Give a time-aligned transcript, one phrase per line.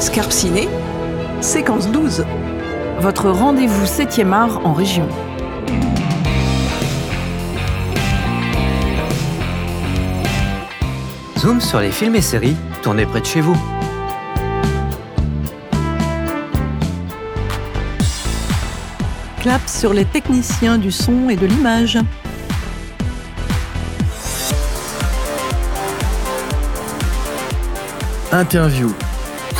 [0.00, 0.68] Scarpe Ciné,
[1.40, 2.24] séquence 12.
[3.00, 5.08] Votre rendez-vous 7e art en région.
[11.38, 13.56] Zoom sur les films et séries tournés près de chez vous.
[19.40, 21.98] Clap sur les techniciens du son et de l'image.
[28.32, 28.92] Interview,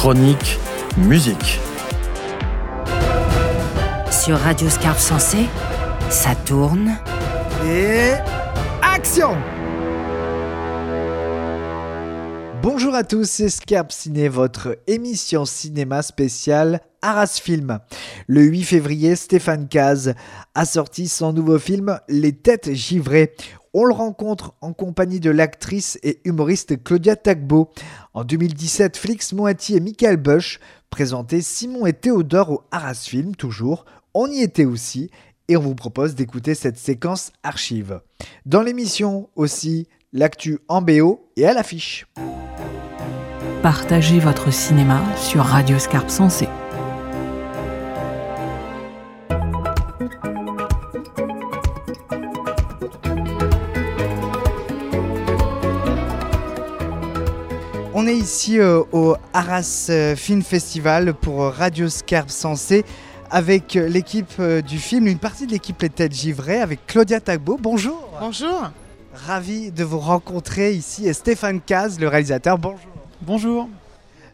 [0.04, 0.58] chronique,
[0.98, 1.58] musique.
[4.10, 5.46] Sur Radio Scarpe Sensé,
[6.10, 6.98] ça tourne.
[7.66, 8.10] Et
[8.82, 9.34] action
[12.62, 17.78] Bonjour à tous, c'est Scarpe Ciné, votre émission cinéma spéciale Arras Film.
[18.26, 20.12] Le 8 février, Stéphane Caz
[20.54, 23.34] a sorti son nouveau film Les Têtes Givrées.
[23.76, 27.70] On le rencontre en compagnie de l'actrice et humoriste Claudia Tagbo.
[28.14, 30.60] En 2017, Flix Moati et Michael Bush
[30.90, 33.84] présentaient Simon et Théodore au Arras Film, toujours.
[34.14, 35.10] On y était aussi
[35.48, 38.00] et on vous propose d'écouter cette séquence archive.
[38.46, 42.06] Dans l'émission aussi, l'actu en BO et à l'affiche.
[43.60, 46.46] Partagez votre cinéma sur Radio Scarpe Sensé.
[57.96, 62.84] On est ici euh, au Arras euh, Film Festival pour Radio Scarpe Sensé
[63.30, 67.56] avec l'équipe euh, du film, une partie de l'équipe Les Têtes Givrées avec Claudia Tagbo.
[67.56, 68.10] Bonjour.
[68.18, 68.72] Bonjour.
[69.14, 72.58] Ravi de vous rencontrer ici et Stéphane Caz, le réalisateur.
[72.58, 72.90] Bonjour.
[73.22, 73.68] Bonjour.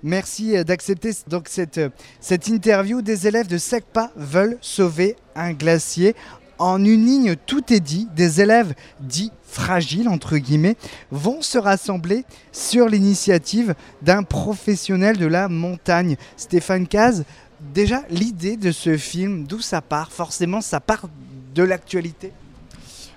[0.02, 1.82] Merci d'accepter donc cette,
[2.18, 3.02] cette interview.
[3.02, 6.16] Des élèves de SECPA veulent sauver un glacier.
[6.60, 8.06] En une ligne, tout est dit.
[8.14, 10.76] Des élèves dits fragiles, entre guillemets,
[11.10, 16.18] vont se rassembler sur l'initiative d'un professionnel de la montagne.
[16.36, 17.24] Stéphane Caz,
[17.72, 20.12] déjà l'idée de ce film, d'où ça part?
[20.12, 21.08] Forcément, ça part
[21.54, 22.30] de l'actualité?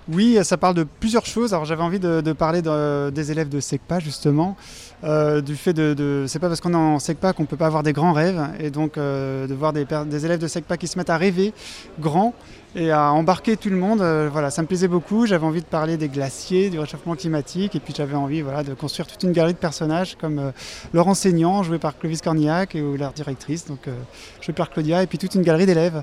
[0.08, 1.52] Oui, ça parle de plusieurs choses.
[1.52, 4.56] Alors j'avais envie de, parler de- des élèves de SECPA justement,
[5.02, 7.82] euh, du fait de, c'est pas parce qu'on est en SECPA qu'on peut pas avoir
[7.82, 9.86] des grands rêves, et donc euh, de voir des,
[10.24, 11.54] élèves de SECPA qui se mettent à rêver
[12.00, 12.34] grand
[12.74, 14.00] et à embarquer tout le monde.
[14.00, 15.26] euh, voilà, ça me plaisait beaucoup.
[15.26, 18.74] J'avais envie de parler des glaciers, du réchauffement climatique, et puis j'avais envie voilà de
[18.74, 20.50] construire toute une galerie de personnages comme euh,
[20.92, 23.94] leur enseignant joué par Clovis Cornillac et ou leur directrice, donc euh,
[24.40, 26.02] jouée par Claudia, et puis toute une galerie d'élèves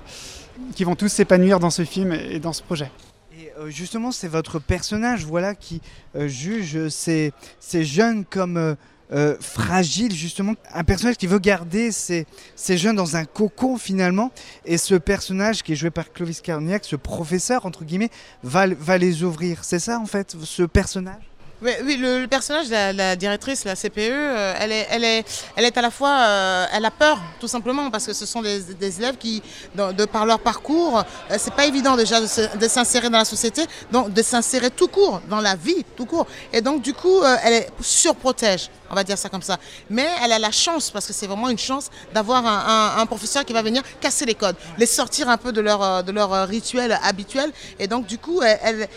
[0.76, 2.92] qui vont tous s'épanouir dans ce film et dans ce projet.
[3.38, 5.82] Et euh, justement, c'est votre personnage voilà, qui
[6.16, 8.76] juge ces, ces jeunes comme
[9.12, 10.54] euh, fragiles, justement.
[10.74, 14.32] Un personnage qui veut garder ces, ces jeunes dans un cocon, finalement.
[14.66, 18.12] Et ce personnage qui est joué par Clovis Carniac, ce professeur, entre guillemets,
[18.44, 19.64] va, va les ouvrir.
[19.64, 21.31] C'est ça, en fait, ce personnage?
[21.64, 25.24] Oui, oui, le, le personnage, la, la directrice, la CPE, euh, elle, est, elle, est,
[25.56, 28.42] elle est à la fois, euh, elle a peur, tout simplement, parce que ce sont
[28.42, 29.44] des, des élèves qui,
[29.76, 30.98] dans- de par leur parcours,
[31.30, 33.62] euh, c'est pas évident déjà de de s'insérer dans la société,
[33.92, 36.26] donc de s'insérer tout court, dans la vie, tout court.
[36.52, 39.58] Et donc, du coup, euh, elle est surprotège, on va dire ça comme ça.
[39.92, 43.06] Mais elle a la chance, parce que c'est vraiment une chance, d'avoir un, un- un
[43.06, 46.12] professeur qui va venir casser les codes, les sortir un peu de leur, euh, de
[46.12, 47.52] leur rituel habituel.
[47.78, 48.88] Et donc, du coup, elle-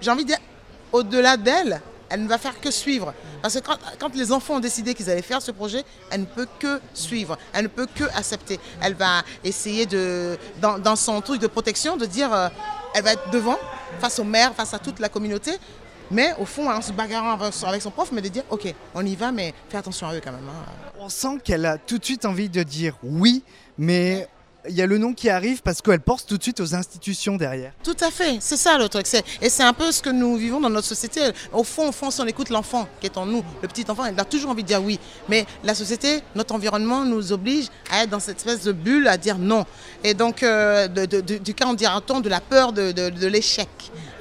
[0.00, 0.38] j'ai envie de dire,
[0.92, 1.80] au-delà d'elle,
[2.12, 3.14] elle ne va faire que suivre.
[3.40, 3.60] Parce que
[3.98, 7.38] quand, les enfants ont décidé qu'ils allaient faire ce projet, elle ne peut que suivre,
[7.52, 8.60] elle ne peut que accepter.
[8.82, 12.48] Elle va essayer de, dans, son truc de protection, de dire, euh,
[12.94, 13.58] elle va être devant,
[13.98, 15.52] face aux mères, face à toute la communauté,
[16.10, 18.72] mais au fond, en se bagarrant avec son- avec son prof, mais de dire, ok,
[18.94, 20.46] on y va, mais fais attention à eux quand même.
[20.48, 20.72] hein.
[21.00, 23.42] On sent qu'elle a tout de suite envie de dire oui,
[23.78, 24.28] mais
[24.68, 27.36] il y a le nom qui arrive parce qu'elle pense tout de suite aux institutions
[27.36, 27.72] derrière.
[27.82, 29.06] Tout à fait, c'est ça le truc.
[29.40, 31.20] Et c'est un peu ce que nous vivons dans notre société.
[31.52, 34.04] Au fond, au fond, si on écoute l'enfant qui est en nous, le petit enfant,
[34.06, 34.98] il a toujours envie de dire oui.
[35.28, 39.16] Mais la société, notre environnement nous oblige à être dans cette espèce de bulle, à
[39.16, 39.64] dire non.
[40.04, 43.68] Et donc, euh, de- du cas, on dira-t-on, de la peur de l'échec.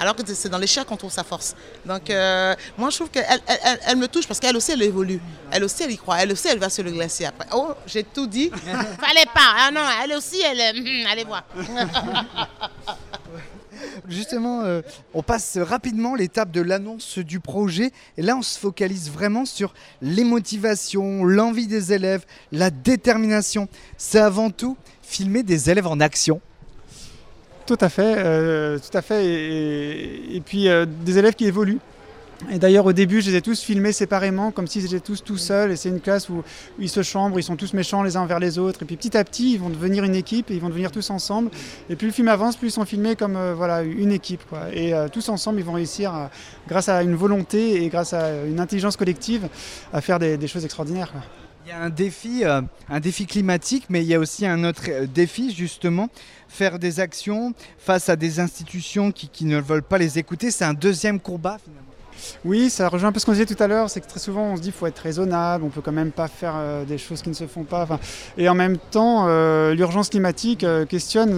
[0.02, 1.56] Alors que c'est dans l'échec qu'on trouve sa force.
[1.86, 4.82] Donc, euh, moi, je trouve qu'elle elle, elle- elle me touche parce qu'elle aussi, elle
[4.82, 5.22] évolue.
[5.52, 6.18] Elle aussi, elle y croit.
[6.22, 7.48] Elle aussi, elle va sur le glacier après.
[7.54, 8.50] Oh, j'ai tout dit.
[9.00, 9.54] Fallait pas.
[9.60, 10.76] Ah non, elle aussi, elle...
[10.76, 11.44] hum, allez voir.
[14.08, 14.82] Justement, euh,
[15.14, 19.74] on passe rapidement l'étape de l'annonce du projet et là on se focalise vraiment sur
[20.02, 23.68] les motivations, l'envie des élèves, la détermination.
[23.98, 26.42] C'est avant tout filmer des élèves en action.
[27.72, 29.26] Tout à fait, euh, tout à fait.
[29.26, 31.80] Et, puis euh, des élèves qui évoluent.
[32.52, 35.38] Et d'ailleurs, au début, je les ai tous filmés séparément, comme s'ils étaient tous tout
[35.38, 35.72] seuls.
[35.72, 36.44] Et c'est une classe où,
[36.80, 38.84] ils se chambrent, ils sont tous méchants les uns envers les autres.
[38.84, 41.12] Et puis petit à petit, ils vont devenir une équipe et ils vont devenir tous
[41.12, 41.50] ensemble.
[41.90, 44.44] Et plus le film avance, plus ils sont filmés comme euh, voilà, une équipe.
[44.50, 44.64] Quoi.
[44.74, 46.30] Et tous ensemble, ils vont réussir,
[46.68, 49.48] grâce à une volonté et grâce à une intelligence collective,
[49.94, 51.14] à faire des, choses extraordinaires.
[51.66, 55.06] Il y a un défi, un défi climatique, mais il y a aussi un autre
[55.06, 56.10] défi, justement,
[56.52, 60.52] faire des actions face à des institutions qui, ne veulent pas les écouter.
[60.52, 61.88] C'est un deuxième combat, finalement.
[62.46, 64.44] Oui, ça rejoint un peu ce qu'on disait tout à l'heure, c'est que très souvent
[64.44, 67.00] on se dit qu'il faut être raisonnable, on peut quand même pas faire euh, des
[67.00, 67.88] choses qui ne se font pas.
[68.38, 71.32] Et en même temps, euh, l'urgence climatique euh, questionne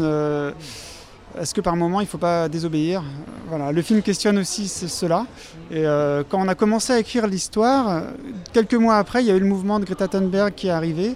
[1.40, 3.02] est-ce que par moment il ne faut pas désobéir?
[3.48, 5.26] Voilà, le film questionne aussi ce- cela.
[5.72, 5.84] Et
[6.30, 8.04] quand on a commencé à écrire l'histoire,
[8.52, 11.16] quelques mois après, il y a eu le mouvement de Greta Thunberg qui est arrivé.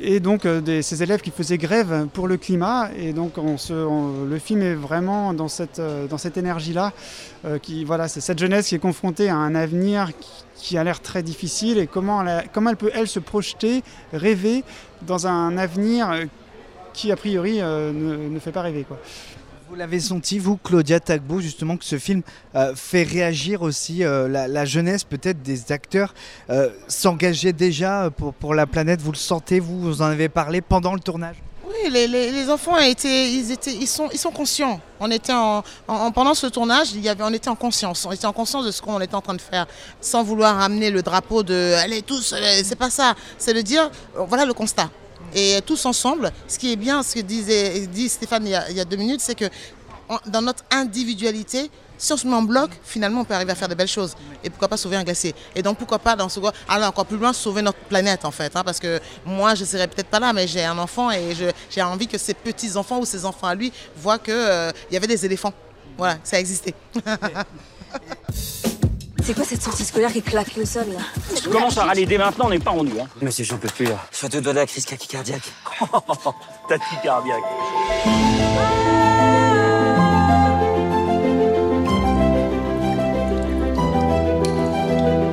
[0.00, 2.90] Et donc euh, ces élèves qui faisaient grève pour le climat.
[2.98, 6.06] Et donc le film est vraiment dans cette, euh,
[6.36, 6.92] énergie-là.
[7.44, 10.10] euh, voilà, c'est cette jeunesse qui est confrontée à un avenir
[10.56, 13.82] qui, a l'air très difficile et comment elle, peut, elle, se projeter,
[14.12, 14.64] rêver
[15.02, 16.26] dans un avenir
[16.92, 18.84] qui, a priori, ne, ne fait pas rêver.
[18.88, 18.98] Quoi.
[19.68, 22.22] Vous l'avez senti, vous, Claudia Tagbo, justement, que ce film
[22.54, 26.14] euh, fait réagir aussi euh, la, jeunesse, peut-être des acteurs
[26.50, 29.00] euh, s'engager déjà pour, pour la planète?
[29.00, 31.36] Vous le sentez, vous, vous en avez parlé pendant le tournage?
[31.66, 34.80] Oui, les, les- les enfants étaient, ils étaient, ils sont, ils sont conscients.
[35.00, 38.06] On était en, en- en- pendant ce tournage, il y avait, on était en conscience.
[38.06, 39.66] On était en conscience de ce qu'on était en train de faire,
[40.00, 43.14] sans vouloir amener le drapeau de, allez tous, c'est pas ça.
[43.36, 44.90] C'est de dire, voilà le constat.
[45.36, 48.84] Et tous ensemble, ce qui est bien, ce que disait, dit Stéphane il y a,
[48.86, 49.44] deux minutes, c'est que
[50.28, 53.68] dans notre individualité, si on se met en bloc, finalement, on peut arriver à faire
[53.68, 54.14] de belles choses.
[54.42, 57.04] Et pourquoi pas sauver un glacier Et donc, pourquoi pas, dans ce cas, aller encore
[57.04, 58.54] plus loin, sauver notre planète, en fait.
[58.56, 61.34] hein, parce que moi, je ne serais peut-être pas là, mais j'ai un enfant et
[61.70, 64.34] j'ai envie que ses petits-enfants ou ses enfants à lui voient qu'il
[64.90, 65.52] y avait des éléphants.
[65.98, 66.74] Voilà, ça existait.
[69.26, 71.00] C'est quoi cette sortie scolaire qui claque le sol là
[71.42, 72.92] Tu commences à râler dès maintenant, on n'est pas rendu.
[73.00, 73.06] Hein.
[73.20, 73.98] Monsieur, j'en peux plus là.
[74.12, 75.42] Je suis à deux doigts de la crise cardiaque.
[76.68, 77.42] Tachycardiaque.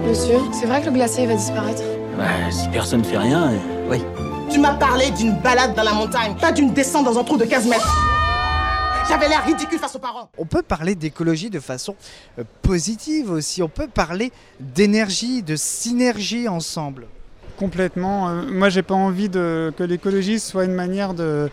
[0.07, 1.81] Monsieur, c'est vrai que le glacier va disparaître
[2.17, 3.51] Ouais, si personne ne fait rien.
[3.91, 3.97] euh,
[4.51, 7.45] Tu m'as parlé d'une balade dans la montagne, pas d'une descente dans un trou de
[7.45, 8.12] 15 mètres.
[10.37, 11.95] On peut parler d'écologie de façon
[12.39, 13.61] euh, positive aussi.
[13.61, 17.07] On peut parler d'énergie, de synergie ensemble.
[17.57, 18.29] Complètement.
[18.29, 21.49] Euh, moi, j'ai pas envie que l'écologie soit une manière de,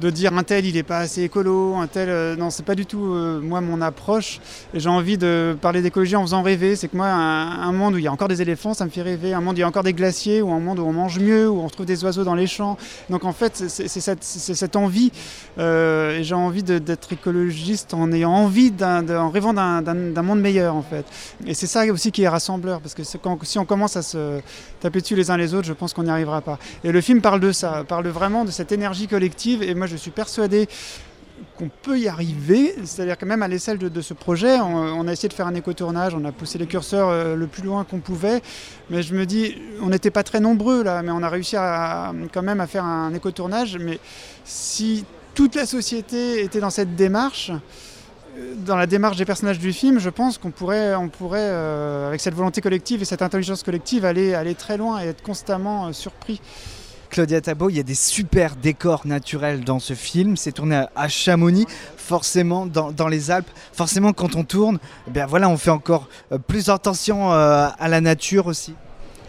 [0.00, 2.08] de dire un tel il est pas assez écolo, un tel.
[2.08, 4.40] euh, non, c'est pas du tout euh, moi mon approche.
[4.74, 6.74] J'ai envie de parler d'écologie en faisant rêver.
[6.74, 9.02] C'est que moi, un, monde où il y a encore des éléphants, ça me fait
[9.02, 9.34] rêver.
[9.34, 11.20] Un monde où il y a encore des glaciers, ou un monde où on mange
[11.20, 12.76] mieux, où on retrouve des oiseaux dans les champs.
[13.08, 15.12] Donc en fait, c'est cette, envie.
[15.58, 20.82] euh, et j'ai envie d'être écologiste en ayant envie, en rêvant d'un- monde meilleur en
[20.82, 21.04] fait.
[21.46, 24.40] Et c'est ça aussi qui est rassembleur, parce que si on commence à se
[24.80, 26.58] taper dessus les uns les autres, je pense qu'on n'y arrivera pas.
[26.84, 29.96] Et le film parle de ça, parle vraiment de cette énergie collective, et moi je
[29.96, 30.68] suis persuadé
[31.56, 35.28] qu'on peut y arriver, c'est-à-dire que même à l'échelle de, ce projet, on, a essayé
[35.28, 38.42] de faire un éco-tournage, on a poussé les curseurs euh, le plus loin qu'on pouvait,
[38.90, 42.12] mais je me dis, on n'était pas très nombreux là, mais on a réussi à,
[42.32, 43.98] quand même à faire un éco-tournage, mais
[44.44, 45.04] si
[45.34, 47.52] toute la société était dans cette démarche,
[48.58, 52.20] dans la démarche des personnages du film, je pense qu'on pourrait, on pourrait euh, avec
[52.20, 55.92] cette volonté collective et cette intelligence collective, aller, aller très loin et être constamment euh,
[55.92, 56.40] surpris.
[57.08, 60.36] Claudia Tabo, il y a des super décors naturels dans ce film.
[60.36, 61.66] C'est tourné à- à Chamonix,
[61.96, 63.48] forcément dans, dans les Alpes.
[63.72, 67.88] Forcément, quand on tourne, eh bien voilà, on fait encore euh, plus attention euh, à
[67.88, 68.74] la nature aussi.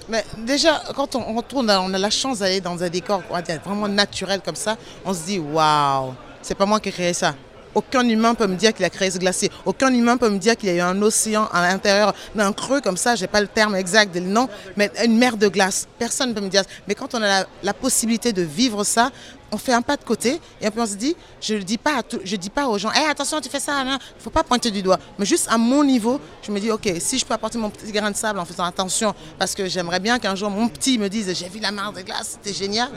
[0.09, 3.21] Mais déjà, quand on, on tourne, on a la chance d'aller dans un décor
[3.63, 7.35] vraiment naturel comme ça, on se dit waouh, c'est pas moi qui ai créé ça.
[7.78, 9.52] Aucun humain peut me dire qu'il a créé ce glacier.
[9.64, 12.81] Aucun humain peut me dire qu'il y a eu un océan à l'intérieur d'un creux
[12.81, 13.16] comme ça.
[13.16, 15.88] J'ai pas le terme exact de nom, mais une mer de glace.
[16.00, 16.64] Personne ne peut me dire.
[16.88, 19.12] Mais quand on a la, possibilité de vivre ça,
[19.52, 22.02] on fait un pas de côté et puis on se dit, je ne dis pas,
[22.24, 24.81] je dis pas aux gens, Hey, attention, tu fais ça, il faut pas pointer du
[24.81, 24.98] doigt.
[25.19, 27.92] Mais juste à mon niveau, je me dis, ok, si je peux apporter mon petit
[27.92, 31.10] grain de sable en faisant attention, parce que j'aimerais bien qu'un jour mon petit me
[31.10, 32.90] dise, j'ai vu la mer de glace, c'était génial.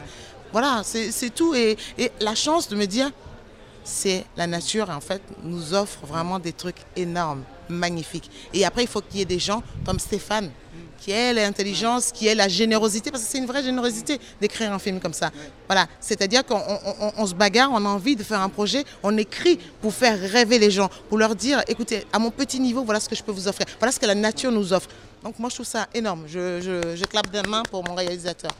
[0.52, 1.54] Voilà, c'est tout.
[1.54, 1.76] Et
[2.18, 3.10] la chance de me dire,
[3.90, 8.30] c'est la nature, en fait, nous offre vraiment des trucs énormes, magnifiques.
[8.54, 10.50] Et après, il faut qu'il y ait des gens comme Stéphane,
[11.00, 14.78] qui aient l'intelligence, qui aient la générosité, parce que c'est une vraie générosité d'écrire un
[14.78, 15.30] film comme ça.
[15.66, 18.84] Voilà, c'est-à-dire qu'on on- on- on se bagarre, on a envie de faire un projet,
[19.02, 22.84] on écrit pour faire rêver les gens, pour leur dire, écoutez, à mon petit niveau,
[22.84, 24.88] voilà ce que je peux vous offrir, voilà ce que la nature nous offre.
[25.24, 26.24] Donc moi, je trouve ça énorme.
[26.26, 28.50] Je, je, je clappe des mains pour mon réalisateur.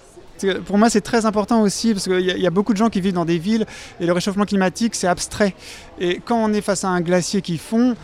[0.66, 2.78] Pour moi, c'est très important aussi parce qu'il y, a- il y a beaucoup de
[2.78, 3.66] gens qui vivent dans des villes
[4.00, 5.54] et le réchauffement climatique, c'est abstrait.
[5.98, 7.94] Et quand on est face à un glacier qui fond,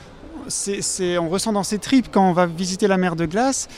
[1.18, 3.68] on ressent dans ses tripes quand on va visiter la mer de glace,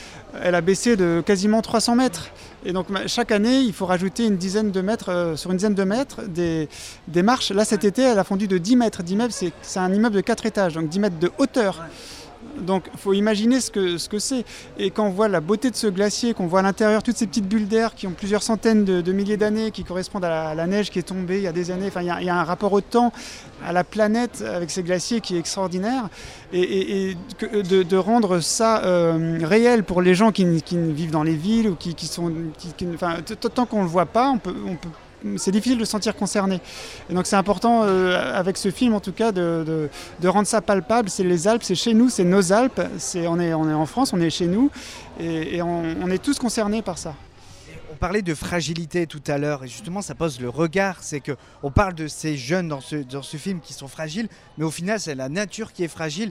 [0.42, 2.28] elle a baissé de quasiment 300 mètres.
[2.66, 5.74] Et donc chaque année, il faut rajouter une dizaine de mètres, euh, sur une dizaine
[5.74, 6.68] de mètres, des,
[7.06, 7.50] des marches.
[7.52, 9.02] Là, cet été, elle a fondu de 10 mètres.
[9.02, 11.84] 10 mètres, c'est, c'est un immeuble de 4 étages, donc 10 mètres de hauteur.
[12.60, 14.44] Donc il faut imaginer ce que ce que c'est.
[14.78, 17.26] Et quand on voit la beauté de ce glacier, qu'on voit à l'intérieur toutes ces
[17.26, 20.90] petites bulles d'air qui ont plusieurs centaines de, milliers d'années, qui correspondent à la, neige
[20.90, 22.80] qui est tombée il y a des années, enfin il y, a un rapport au
[22.80, 23.12] temps,
[23.64, 26.08] à la planète avec ces glaciers qui est extraordinaire.
[26.52, 31.74] Et, de, rendre ça euh, réel pour les gens qui, vivent dans les villes ou
[31.74, 32.32] qui, sont...
[32.94, 33.16] enfin,
[33.54, 34.88] tant qu'on ne le voit pas, on peut, on peut
[35.37, 36.60] c'est difficile de se sentir concerné.
[37.10, 39.88] Et donc c'est important, euh, avec ce film en tout cas, de,
[40.25, 41.08] rendre ça palpable.
[41.08, 42.80] C'est les Alpes, c'est chez nous, c'est nos Alpes.
[42.98, 44.70] C'est, on, est, on est en France, on est chez nous,
[45.20, 47.14] et, on, est tous concernés par ça
[47.92, 51.32] On parlait de fragilité tout à l'heure et justement ça pose le regard, c'est que
[51.62, 54.70] on parle de ces jeunes dans ce, dans ce film qui sont fragiles, mais au
[54.70, 56.30] final c'est la nature qui est fragile.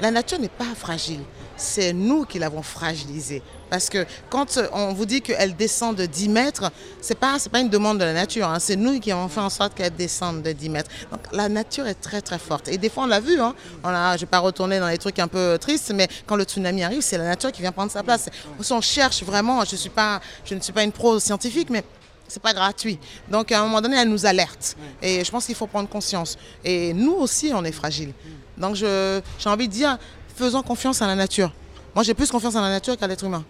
[0.00, 1.20] La nature n'est pas fragile,
[1.56, 3.42] c'est nous qui l'avons fragilisée.
[3.70, 6.70] Parce que quand on vous dit qu'elle descend de 10 mètres,
[7.00, 8.58] ce n'est pas, pas une demande de la nature, hein.
[8.60, 10.90] c'est nous qui avons fait en sorte qu'elle descende de 10 mètres.
[11.10, 12.68] Donc la nature est très très forte.
[12.68, 13.54] Et des fois on l'a vu, hein.
[13.82, 16.36] on a, je ne vais pas retourner dans les trucs un peu tristes, mais quand
[16.36, 18.28] le tsunami arrive, c'est la nature qui vient prendre sa place.
[18.70, 21.82] On cherche vraiment, je, suis pas, je ne suis pas une pro scientifique, mais
[22.28, 22.98] c'est pas gratuit.
[23.30, 24.76] Donc à un moment donné, elle nous alerte.
[25.02, 26.36] Et je pense qu'il faut prendre conscience.
[26.64, 28.12] Et nous aussi, on est fragile.
[28.56, 29.98] Donc j'ai envie de dire,
[30.34, 31.52] faisons confiance à la nature.
[31.96, 33.42] Moi, j'ai plus confiance en la nature qu'à l'être humain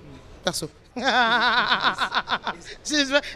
[0.45, 0.71] perso.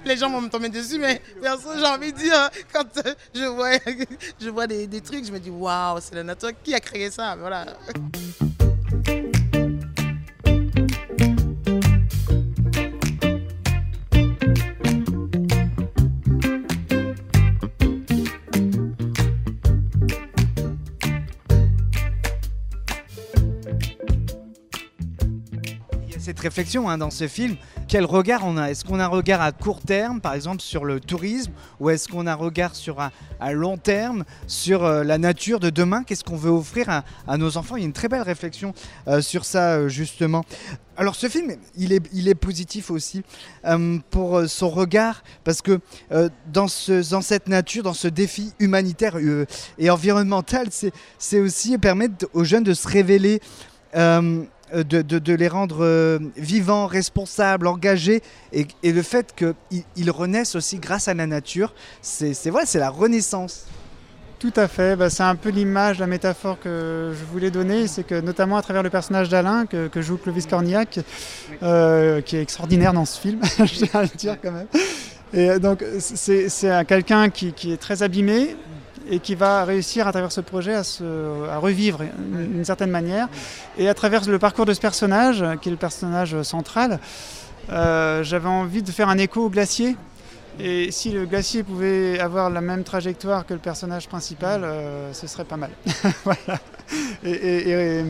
[0.05, 2.85] les gens vont me tomber dessus, mais perso, j'ai envie de dire, quand
[3.35, 3.73] je vois,
[4.41, 7.11] je vois des, des trucs, je me dis, waouh, c'est la nature qui a créé
[7.11, 7.35] ça.
[7.35, 7.67] Voilà.
[26.41, 27.57] Réflexion hein, dans ce film.
[27.89, 28.71] Quel regard on a?
[28.71, 32.09] Est-ce qu'on a un regard à court terme, par exemple, sur le tourisme Ou est-ce
[32.09, 36.05] qu'on a un regard sur un, à long terme, sur euh, la nature de demain?
[36.05, 37.77] Qu'est-ce qu'on veut offrir à, nos enfants?
[37.77, 38.75] Il y a une très belle réflexion
[39.09, 40.45] euh, sur ça, euh, justement.
[40.97, 43.23] Alors ce film, il est, positif aussi
[44.11, 45.81] pour son regard, parce que
[46.53, 49.17] dans cette nature, dans ce défi humanitaire
[49.79, 50.69] et environnemental,
[51.19, 53.41] c'est aussi permettre aux jeunes de se révéler
[54.75, 58.23] euh, de, les rendre euh, vivants, responsables, engagés,
[58.53, 63.67] et, le fait qu'ils renaissent aussi grâce à la nature, c'est voilà, c'est la renaissance.
[64.39, 68.05] Tout à fait, bah, c'est un peu l'image, la métaphore que je voulais donner, c'est
[68.05, 71.01] que notamment à travers le personnage d'Alain que, joue Clovis Cornillac,
[71.63, 74.69] euh, qui est extraordinaire dans ce film, je tiens à le dire quand même.
[75.33, 76.49] Et donc c'est
[76.87, 78.57] quelqu'un qui, qui, est très abîmé,
[79.11, 83.29] et qui va réussir à travers ce projet à, se, à revivre d'une certaine manière.
[83.77, 87.01] Et à travers le parcours de ce personnage, qui est le personnage central,
[87.71, 89.97] euh, j'avais envie de faire un écho au glacier.
[90.63, 95.27] Et si le glacier pouvait avoir la même trajectoire que le personnage principal, euh, ce
[95.27, 95.71] serait pas mal.
[96.25, 96.61] voilà.
[97.25, 98.05] et,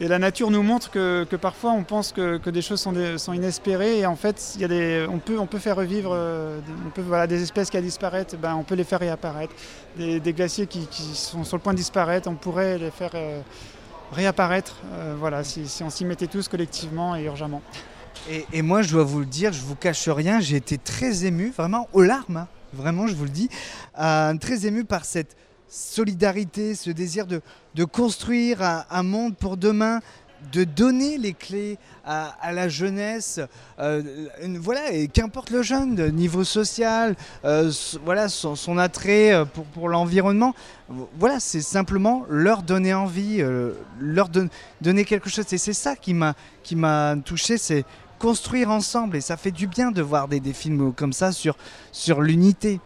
[0.00, 4.16] la nature nous montre que, parfois on pense que, des choses sont, inespérées et en
[4.16, 7.40] fait y a des, on, peut, on peut faire revivre euh, on peut, voilà, des
[7.40, 9.54] espèces qui disparaissent, ben, on peut les faire réapparaître.
[9.96, 13.40] Des, glaciers qui, sont sur le point de disparaître, on pourrait les faire euh,
[14.12, 14.76] réapparaître
[15.18, 17.62] voilà, si, on s'y mettait tous collectivement et urgemment.
[18.52, 21.52] Et, moi je dois vous le dire, je vous cache rien, j'ai été très ému,
[21.56, 22.48] vraiment aux larmes, hein.
[22.72, 23.48] vraiment je vous le dis,
[23.94, 25.36] très ému par cette
[25.72, 30.00] solidarité, ce désir de, construire un, monde pour demain,
[30.52, 33.40] de donner les clés à, la jeunesse,
[33.78, 34.02] euh,
[34.60, 37.72] voilà, et qu'importe le jeune, niveau social, euh,
[38.04, 40.54] voilà, son, attrait euh, pour, l'environnement,
[41.18, 43.42] voilà, c'est simplement leur donner envie,
[43.98, 44.28] leur
[44.80, 45.50] donner quelque chose.
[45.52, 47.56] Et c'est ça qui m'a, touché,
[48.22, 49.16] construire ensemble.
[49.16, 51.56] Et ça fait du bien de voir des, des films comme ça sur,
[51.90, 52.80] sur l'unité.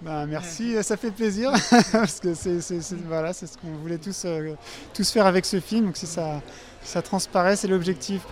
[0.00, 1.50] Bah, merci, ça fait plaisir
[1.92, 2.60] parce que c'est
[3.08, 4.54] voilà, ce qu'on voulait tous, euh,
[4.94, 5.86] tous faire avec ce film.
[5.86, 6.40] Donc si ça,
[6.84, 8.22] ça transparaît, c'est l'objectif.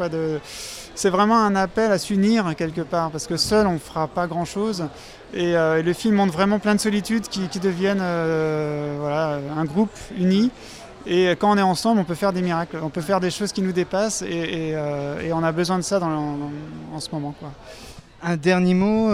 [0.95, 4.29] C'est vraiment un appel à s'unir quelque part parce que seul on ne fera pas
[4.29, 4.85] grand chose.
[5.35, 9.65] Euh, et, le film montre vraiment plein de solitudes qui, qui deviennent euh, voilà, un
[9.65, 10.53] groupe uni.
[11.07, 13.53] Et quand on est ensemble, on peut faire des miracles, on peut faire des choses
[13.53, 16.09] qui nous dépassent et, et, on a besoin de ça dans,
[16.93, 17.35] en ce moment.
[18.23, 19.11] Un dernier mot,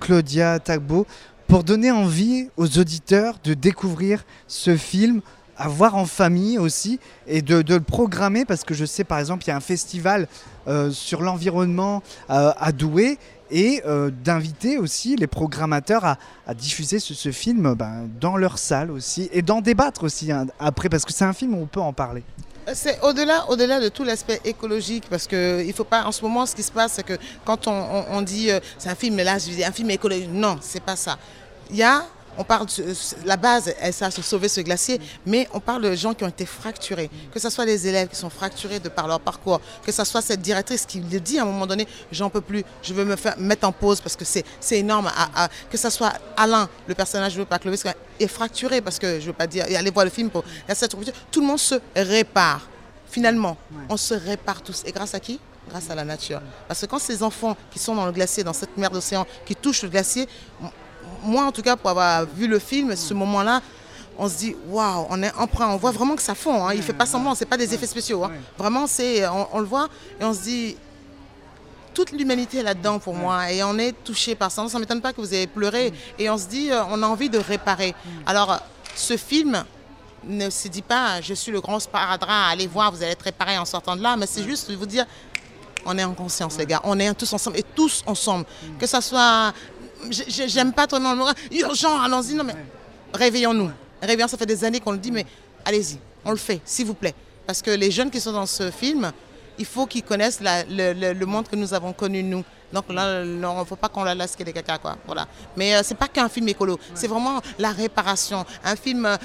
[0.00, 1.06] Claudia Tagbo
[1.48, 5.22] pour donner envie aux auditeurs de découvrir ce film,
[5.56, 9.44] à voir en famille aussi, et de, le programmer, parce que je sais par exemple,
[9.44, 10.28] il y a un festival
[10.68, 13.18] euh, sur l'environnement euh, à Douai,
[13.50, 19.28] et euh, d'inviter aussi les programmateurs à, diffuser ce, film ben, dans leur salle aussi,
[19.32, 21.92] et d'en débattre aussi hein, après, parce que c'est un film où on peut en
[21.92, 22.22] parler.
[22.74, 26.04] C'est au-delà, au-delà de tout l'aspect écologique, parce que il faut pas.
[26.04, 29.16] En ce moment, ce qui se passe, c'est que quand on, dit c'est un film,
[29.16, 30.28] là, je dis un film écologique.
[30.30, 31.16] Non, c'est pas ça
[31.70, 32.04] il y a
[32.38, 35.94] on parle de la base, elle, ça a sauvé ce glacier, mais on parle de
[35.94, 39.08] gens qui ont été fracturés, que ce soit les élèves qui sont fracturés de par
[39.08, 42.30] leur parcours, que ce soit cette directrice qui le dit à un moment donné, j'en
[42.30, 44.44] peux plus, je veux me faire mettre en pause parce que c'est
[44.78, 47.84] énorme, à, que ce soit Alain, le personnage joué par Clovis,
[48.20, 50.96] est fracturé parce que je veux pas dire, allez voir le film pour cette
[51.30, 52.68] tout le monde se répare.
[53.10, 53.56] Finalement,
[53.88, 54.82] on se répare tous.
[54.84, 55.40] Et grâce à qui?
[55.68, 56.40] Grâce à la nature.
[56.66, 59.54] Parce que quand ces enfants qui sont dans le glacier, dans cette mer d'océan, qui
[59.54, 60.28] touchent le glacier,
[61.22, 63.62] moi en tout cas, pour avoir vu le film, ce moment-là,
[64.18, 66.66] on se dit waouh, on est emprunt, on voit vraiment que ça fond.
[66.66, 66.74] Hein.
[66.74, 68.24] Il fait pas semblant, c'est pas des effets spéciaux.
[68.24, 68.32] Hein.
[68.58, 69.88] Vraiment, c'est, on, le voit
[70.20, 70.76] et on se dit
[71.94, 74.68] toute l'humanité est là-dedans pour moi et on est touché par ça.
[74.68, 77.06] Ça ne m'étonne pas que vous ayez pleuré et on se dit euh, on a
[77.06, 77.94] envie de réparer.
[78.26, 78.60] Alors
[78.96, 79.64] ce film
[80.24, 83.56] ne se dit pas je suis le grand sparadrap, allez voir, vous allez être réparé
[83.56, 85.06] en sortant de là, mais c'est juste vous dire
[85.86, 88.44] on est en conscience les gars, on est tous ensemble et tous ensemble.
[88.78, 89.52] Que ça soit
[90.10, 92.34] j'aime pas ton nom, urgent, allons-y.
[92.34, 92.54] Non, mais
[93.12, 93.70] réveillons-nous.
[94.02, 95.26] Réveillons, ça fait des années qu'on le dit, mais
[95.64, 97.14] allez-y, on le fait, s'il vous plaît.
[97.46, 99.10] Parce que les jeunes qui sont dans ce film,
[99.58, 102.44] il faut qu'ils connaissent le, monde que nous avons connu, nous.
[102.72, 104.96] Donc là, il ne faut pas qu'on la laisse les caca, quoi.
[105.06, 105.26] Voilà.
[105.56, 109.16] Mais ce euh, c'est pas qu'un film écolo, c'est vraiment la réparation, un film euh,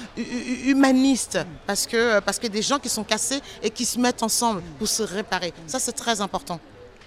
[0.64, 4.22] humaniste, parce que, euh, parce que des gens qui sont cassés et qui se mettent
[4.22, 5.52] ensemble pour se réparer.
[5.66, 6.58] Ça, c'est très important.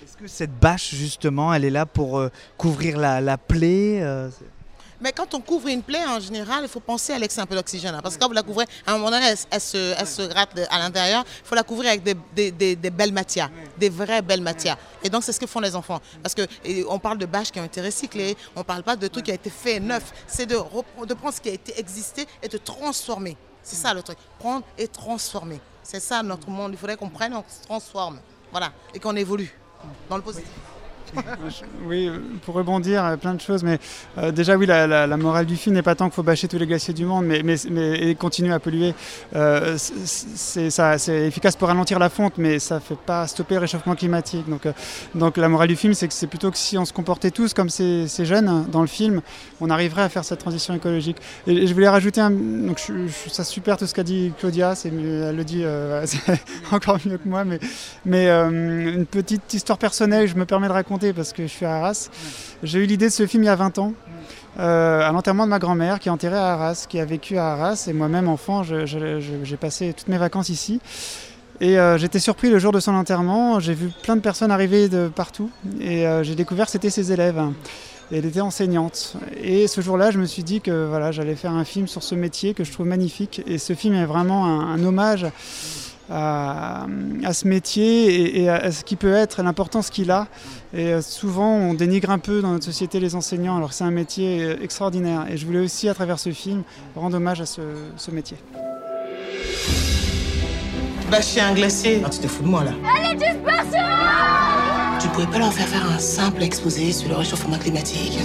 [0.07, 2.23] Est-ce que cette bâche, justement, elle est là pour
[2.57, 4.01] couvrir la, la plaie
[4.99, 7.55] mais quand on couvre une plaie, en général, il faut penser à laisser un peu
[7.55, 7.93] d'oxygène.
[7.93, 7.99] Hein.
[8.01, 11.23] Parce que quand vous la couvrez, à un moment donné, elle, se, gratte à l'intérieur.
[11.43, 14.77] Il faut la couvrir avec des, belles matières, des vraies belles matières.
[15.03, 16.01] Et donc, c'est ce que font les enfants.
[16.23, 19.25] Parce qu'on parle de bâches qui ont été recyclées, on ne parle pas de trucs
[19.25, 20.11] qui ont été faits neuf.
[20.25, 23.37] C'est de, de prendre ce qui a été existé et de transformer.
[23.61, 24.17] C'est ça le truc.
[24.39, 25.59] Prendre et transformer.
[25.83, 26.71] C'est ça notre monde.
[26.73, 28.19] Il faudrait qu'on prenne, on se transforme.
[28.51, 28.71] Voilà.
[28.95, 29.53] Et qu'on évolue
[30.09, 30.51] dans le positif.
[32.45, 33.63] pour rebondir, euh, plein de choses.
[33.63, 33.79] Mais
[34.17, 36.67] euh, déjà, oui, la, morale du film n'est pas tant qu'il faut bâcher tous les
[36.67, 38.93] glaciers du monde, mais, mais, mais et continuer à polluer.
[39.35, 44.47] Euh, c'est efficace pour ralentir la fonte, mais ça fait pas stopper le réchauffement climatique.
[44.49, 44.67] Donc,
[45.15, 47.53] donc la morale du film, c'est que c'est plutôt que si on se comportait tous
[47.53, 49.21] comme ces, jeunes dans le film,
[49.61, 51.17] on arriverait à faire cette transition écologique.
[51.45, 52.31] Et, je voulais rajouter un.
[52.31, 52.93] Donc, je,
[53.31, 55.63] ça super tout ce qu'a dit Claudia, elle le dit
[56.71, 57.59] encore mieux que moi, mais,
[58.05, 61.75] mais une petite histoire personnelle, je me permets de raconter parce que je suis à
[61.75, 62.09] Arras.
[62.63, 63.93] J'ai eu l'idée de ce film il y a 20 ans.
[64.59, 67.53] Euh, à l'enterrement de ma grand-mère qui est enterrée à Arras, qui a vécu à
[67.53, 67.85] Arras.
[67.87, 70.79] Et moi-même, enfant, j'ai passé toutes mes vacances ici.
[71.59, 73.59] Et euh, j'étais surpris le jour de son enterrement.
[73.59, 75.49] J'ai vu plein de personnes arriver de partout.
[75.79, 77.41] Et euh, j'ai découvert que c'était ses élèves.
[78.11, 79.17] Et elle était enseignante.
[79.41, 82.15] Et ce jour-là, je me suis dit que voilà, j'allais faire un film sur ce
[82.15, 83.41] métier que je trouve magnifique.
[83.45, 85.25] Et ce film est vraiment un hommage
[86.09, 86.85] à,
[87.33, 90.27] ce métier et, à ce qui peut être, l'importance qu'il a.
[90.73, 93.83] Et euh, souvent, on dénigre un peu dans notre société les enseignants, alors que c'est
[93.83, 95.25] un métier euh, extraordinaire.
[95.29, 96.63] Et je voulais aussi, à travers ce film,
[96.95, 98.37] rendre hommage à ce, métier.
[101.09, 102.01] Bâcher un glacier.
[102.05, 102.71] Ah, tu te fous de moi là.
[102.83, 103.87] Allez, dispersion
[104.99, 108.17] Tu pourrais pas leur faire faire un simple exposé sur le réchauffement climatique?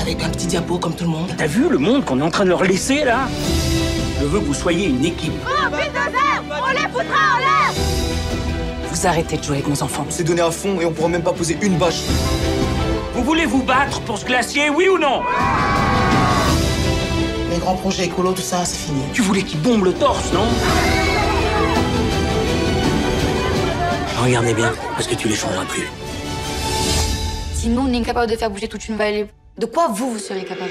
[0.00, 1.34] Avec un petit diapo comme tout le monde?
[1.36, 3.28] T'as vu le monde qu'on est en train de leur laisser là?
[4.20, 5.32] Je veux que vous soyez une équipe.
[5.46, 5.70] Oh,
[6.92, 7.72] foutra en l'air
[8.90, 10.06] Vous arrêtez de jouer avec nos enfants.
[10.08, 12.02] C'est donné à fond et on pourra même pas poser une bâche.
[13.14, 15.22] Vous voulez vous battre pour ce glacier, oui ou non?
[17.50, 19.02] Les grands projets écolo, tout ça, c'est fini.
[19.12, 20.46] Tu voulais qu'ils bombent le torse, non?
[24.22, 25.88] Regardez bien, parce que tu les changeras plus.
[27.54, 29.26] Si nous, on est incapable de faire bouger toute une vallée,
[29.58, 30.70] de quoi vous, vous serez capable?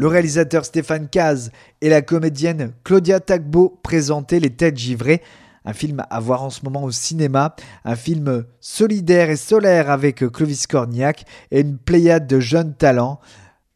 [0.00, 5.20] Le réalisateur Stéphane Caz et la comédienne Claudia Tagbo présentaient Les Têtes Givrées,
[5.66, 10.26] un film à voir en ce moment au cinéma, un film solidaire et solaire avec
[10.32, 13.20] Clovis Cornillac et une pléiade de jeunes talents.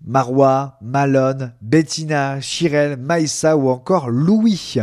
[0.03, 4.77] Marois, Malone, Bettina, Chirel, Maïssa ou encore Louis.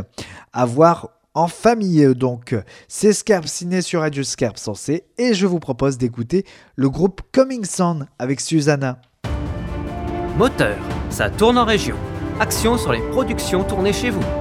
[0.53, 2.55] À voir en famille donc.
[2.87, 7.65] C'est Scarpe Ciné sur Radio Scarpe Sensé et je vous propose d'écouter le groupe Coming
[7.65, 9.01] Sound avec Susanna.
[10.37, 10.77] Moteur,
[11.11, 11.95] ça tourne en région.
[12.39, 14.40] Action sur les productions tournées chez vous.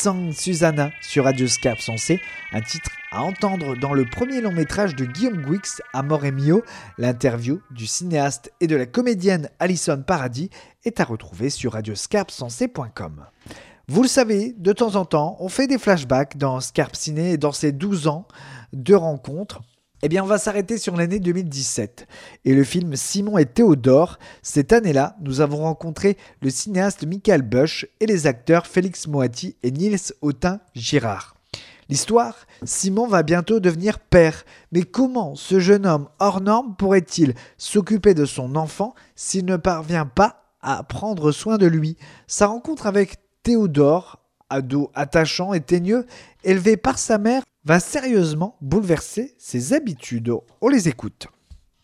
[0.00, 4.96] Song Susanna sur Radio Scarpe Sensé, un titre à entendre dans le premier long métrage
[4.96, 6.62] de Guillaume Guix, Amor et Mio.
[6.96, 10.48] L'interview du cinéaste et de la comédienne Alison Paradis
[10.84, 13.26] est à retrouver sur radioscarpsensé.com.
[13.88, 17.36] Vous le savez, de temps en temps, on fait des flashbacks dans Scarpe Ciné et
[17.36, 18.26] dans ces 12 ans
[18.72, 19.60] de rencontres.
[20.02, 22.08] Eh bien, on va s'arrêter sur l'année 2017
[22.46, 24.18] et le film Simon et Théodore.
[24.40, 29.70] Cette année-là, nous avons rencontré le cinéaste Michael Bush et les acteurs Félix Moati et
[29.70, 31.36] Niels Autin Girard.
[31.90, 32.34] L'histoire,
[32.64, 34.46] Simon va bientôt devenir père.
[34.72, 40.06] Mais comment ce jeune homme hors norme pourrait-il s'occuper de son enfant s'il ne parvient
[40.06, 41.98] pas à prendre soin de lui?
[42.26, 46.06] Sa rencontre avec Théodore, ado attachant et teigneux,
[46.42, 50.32] élevé par sa mère, va sérieusement bouleverser ses habitudes.
[50.60, 51.26] On les écoute.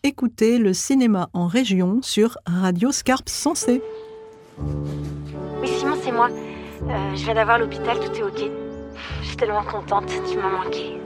[0.03, 3.81] Écoutez le cinéma en région sur Radio Scarpe Sensé.
[4.59, 6.29] Oui, Simon, c'est moi.
[6.31, 8.51] Euh, je viens d'avoir l'hôpital, tout est ok.
[9.21, 10.97] Je suis tellement contente, tu m'as manqué.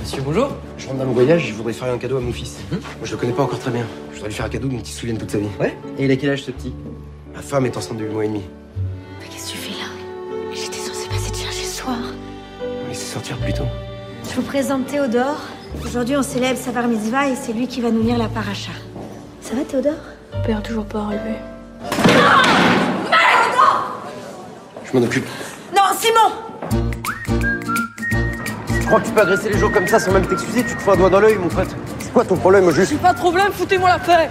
[0.00, 0.50] Monsieur, bonjour.
[0.78, 2.58] Je rentre d'un long voyage, je voudrais faire un cadeau à mon fils.
[2.70, 3.86] Moi, je le connais pas encore très bien.
[4.10, 5.48] Je voudrais lui faire un cadeau dont il se souvienne toute sa vie.
[5.60, 6.72] Ouais Et il a quel âge ce petit?
[7.34, 8.42] Ma femme est enceinte de 8 mois et demi.
[9.20, 9.88] Mais qu'est-ce que tu fais là?
[10.54, 11.98] J'étais censée passer te chercher ce soir.
[12.62, 13.64] On laissait sortir plus tôt.
[14.34, 15.40] Je vous présente Théodore.
[15.84, 18.72] Aujourd'hui, on célèbre sa bar mitzvah et c'est lui qui va nous lire la paracha.
[19.40, 19.94] Ça va, Théodore?
[20.44, 21.36] Père toujours pas relevé.
[24.84, 25.24] Je m'en occupe.
[25.72, 26.34] Non, Simon
[28.66, 30.82] Tu crois que tu peux agresser les gens comme ça sans même t'excuser Tu te
[30.82, 31.68] fais un doigt dans l'œil, mon pote.
[32.00, 32.98] C'est quoi ton problème, juste?
[32.98, 34.30] Pas de problème, foutez-moi la paix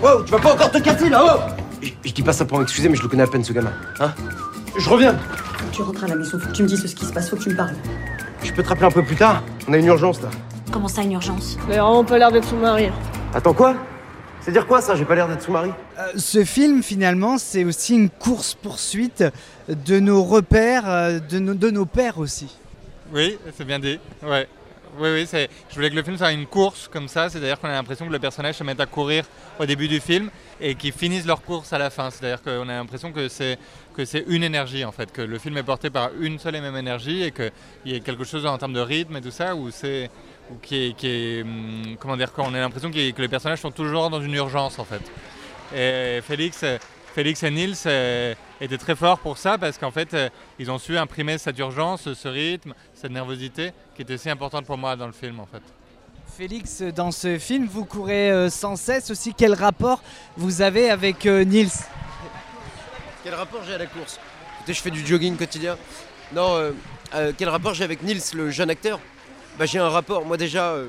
[0.00, 1.40] Wow, tu vas pas encore te casser là, oh
[1.82, 3.72] Je, je dis pas ça pour m'excuser, mais je le connais à peine, ce gamin.
[3.98, 4.12] Hein?
[4.78, 5.16] Je reviens.
[5.72, 7.34] Tu rentres à la maison, faut que tu me dises ce qui se passe, faut
[7.34, 7.74] que tu me parles.
[8.44, 10.28] Je peux te rappeler un peu plus tard On a une urgence, là.
[10.70, 12.88] Comment ça, une urgence Mais vraiment pas l'air d'être son mari.
[13.34, 13.74] Attends, quoi
[14.40, 17.64] C'est dire quoi, ça J'ai pas l'air d'être son mari Euh, ce film, finalement, c'est
[17.64, 19.24] aussi une course-poursuite
[19.68, 22.54] de nos repères, euh, de nos, de nos pères aussi.
[23.12, 23.98] Oui, c'est bien dit.
[24.22, 24.46] Ouais.
[24.96, 25.26] Oui, oui,
[25.70, 28.12] je voulais que le film soit une course comme ça, c'est-à-dire qu'on a l'impression que
[28.12, 29.24] le personnage se mette à courir
[29.58, 30.30] au début du film
[30.60, 32.10] et qu'ils finissent leur course à la fin.
[32.10, 33.58] C'est-à-dire qu'on a l'impression que c'est,
[33.96, 36.60] que c'est une énergie en fait, que le film est porté par une seule et
[36.60, 37.50] même énergie et qu'il
[37.86, 40.10] y a quelque chose en termes de rythme et tout ça où c'est
[40.50, 44.20] ou qui est, hum, comment dire, qu'on a l'impression que les personnages sont toujours dans
[44.20, 45.00] une urgence en fait.
[45.74, 46.64] Et Félix,
[47.14, 50.78] Félix et Nils euh, étaient très forts pour ça parce qu'en fait, euh, ils ont
[50.78, 55.06] su imprimer cette urgence, ce rythme, cette nervosité qui était si importante pour moi dans
[55.06, 55.62] le film en fait.
[56.36, 59.32] Félix, dans ce film, vous courez euh, sans cesse aussi.
[59.32, 60.02] Quel rapport
[60.36, 61.70] vous avez avec Nils?
[63.22, 64.18] Quel rapport j'ai à la course?
[64.56, 65.76] Écoutez, je fais du jogging quotidien.
[66.34, 66.72] Non, euh,
[67.14, 68.98] euh, quel rapport j'ai avec Nils, le jeune acteur?
[69.56, 70.24] Bah, j'ai un rapport.
[70.26, 70.88] Moi, déjà, euh,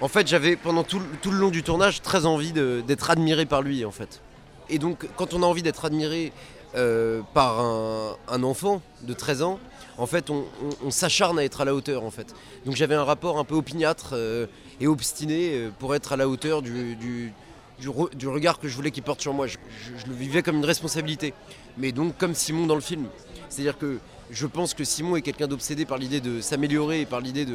[0.00, 3.46] en fait, j'avais pendant tout, le- tout le long du tournage très envie d'être admiré
[3.46, 4.20] par lui, en fait.
[4.68, 6.32] Et donc, quand on a envie d'être admiré
[6.74, 9.58] euh, par un, enfant de 13 ans,
[9.98, 10.44] en fait, on,
[10.90, 12.34] s'acharne à être à la hauteur, en fait.
[12.64, 14.46] Donc, j'avais un rapport un peu opiniâtre euh,
[14.80, 17.32] et obstiné euh, pour être à la hauteur du, du-
[17.78, 19.46] du re- du regard que je voulais qu'il porte sur moi.
[19.46, 19.58] Je,
[19.98, 21.34] je- le vivais comme une responsabilité.
[21.76, 23.06] Mais donc, comme Simon dans le film.
[23.50, 23.98] C'est-à-dire que
[24.30, 27.46] je pense que Simon est quelqu'un d'obsédé par l'idée de s'améliorer et par l'idée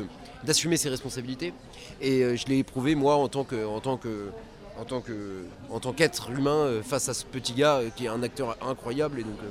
[0.43, 1.53] d'assumer ses responsabilités.
[2.01, 3.65] Et je l'ai éprouvé, moi, en tant que.
[3.65, 4.29] En tant que
[4.79, 8.05] en tant que en tant qu'être humain euh, face à ce petit gars euh, qui
[8.05, 9.47] est un acteur incroyable et donc euh,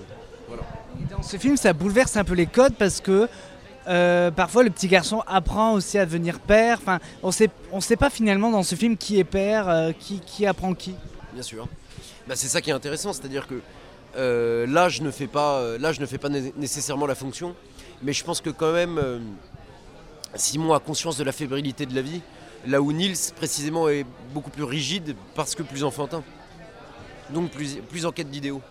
[0.48, 0.62] voilà.
[1.10, 3.28] Dans ce film, ça bouleverse un peu les codes parce que
[3.88, 6.78] euh, parfois le petit garçon apprend aussi à devenir père.
[6.80, 10.20] Enfin, on sait, on sait pas finalement dans ce film qui est père, euh, qui,
[10.20, 10.94] qui apprend qui.
[11.32, 11.68] Bien sûr.
[12.26, 13.60] Bah, c'est ça qui est intéressant, c'est-à-dire que
[14.16, 17.54] euh, je ne fais pas, je ne fais pas né- nécessairement la fonction,
[18.02, 19.00] mais je pense que quand même,
[20.34, 22.22] Simon a conscience de la fébrilité de la vie,
[22.66, 26.22] là où Nils précisément est beaucoup plus rigide parce que plus enfantin,
[27.30, 28.62] donc plus, plus en quête d'idéaux.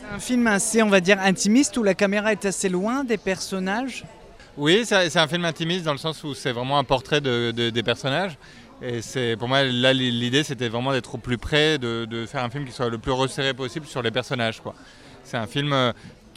[0.00, 3.16] C'est un film assez, on va dire, intimiste où la caméra est assez loin des
[3.16, 4.04] personnages?
[4.56, 7.70] Oui, c'est un film intimiste dans le sens où c'est vraiment un portrait de- de-
[7.70, 8.36] des personnages.
[8.82, 12.42] Et c'est pour moi, là, l'idée, c'était vraiment d'être au plus près, de, de faire
[12.42, 14.60] un film qui soit le plus resserré possible sur les personnages.
[14.60, 14.74] quoi.
[15.24, 15.92] C'est un film euh,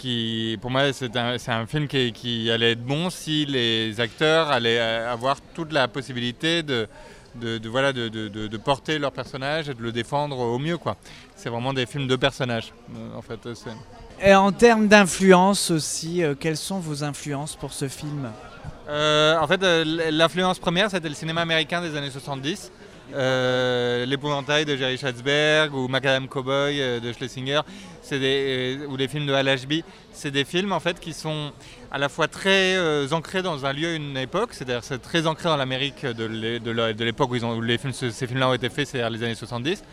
[0.06, 4.80] qui, pour moi, c'est un, film qui, qui allait être bon si les acteurs allaient
[4.80, 6.88] euh, avoir toute la possibilité de,
[7.34, 10.78] de, de, voilà, de, porter leur personnage et de le défendre au mieux.
[10.78, 10.96] quoi.
[11.36, 13.40] C'est vraiment des films de personnages, euh, en fait.
[13.56, 18.30] c'est- Et en termes d'influence aussi, euh, quelles sont vos influences pour ce film?
[18.88, 22.72] Euh, en fait, euh, l'influence première, c'était le cinéma américain des années 70.
[23.14, 27.62] Euh, L'épouvantail de Jerry Schatzberg ou Macadam Cowboy euh, de Schlesinger,
[28.12, 29.84] euh, ou les films de Hal Ashby.
[30.12, 31.52] C'est des films en fait qui sont
[31.92, 32.78] à la fois très
[33.14, 36.72] ancrés dans un lieu, une époque, c'est-à-dire c'est très ancré dans l'Amérique de l'é- de
[36.72, 37.36] l'é- de l'époque où,
[37.78, 39.84] films, ce- ces films-là ont été faits, c'est-à-dire les années 70,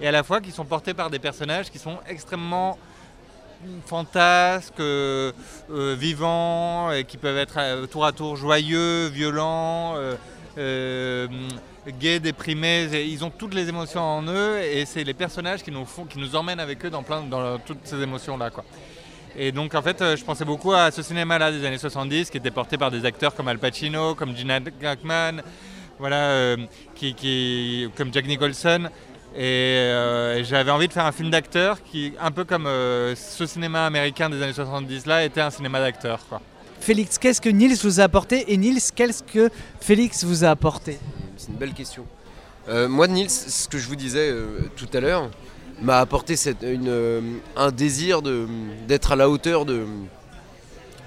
[0.00, 2.78] et à la fois qui sont portés par des personnages qui sont extrêmement
[3.86, 4.82] fantasques,
[5.70, 9.94] vivants, et qui peuvent être tour à tour joyeux, violents,
[11.88, 12.88] gays, déprimés.
[13.06, 16.18] Ils ont toutes les émotions en eux, et c'est les personnages qui nous, font, qui
[16.18, 18.50] nous emmènent avec eux dans, dans toutes ces émotions-là.
[19.36, 22.36] Et donc en fait, euh, je pensais beaucoup à ce cinéma-là des années 70, qui
[22.36, 25.42] était porté par des acteurs comme Al Pacino, comme Gina Hackman,
[25.98, 26.56] voilà, euh,
[26.94, 28.88] qui, comme Jack Nicholson.
[29.34, 33.46] Et, euh, et j'avais envie de faire un film d'acteur qui, un peu comme ce
[33.46, 36.20] cinéma américain des années 70-là, était un cinéma d'acteur.
[36.80, 39.48] Félix, qu'est-ce que Nils vous a apporté Et Nils, qu'est-ce que
[39.80, 40.98] Félix vous a apporté?
[41.42, 42.06] C'est une belle question.
[42.68, 45.28] Euh, moi, Nils, ce que je vous disais euh, tout à l'heure,
[45.80, 47.20] m'a apporté cette- euh,
[47.56, 48.22] un désir
[48.86, 49.84] d'être à la hauteur de.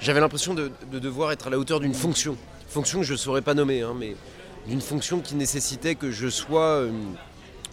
[0.02, 2.36] J'avais l'impression de, de devoir être à la hauteur d'une fonction.
[2.68, 4.18] Fonction que je ne saurais pas nommer, hein, mais
[4.68, 6.82] d'une fonction qui nécessitait que je sois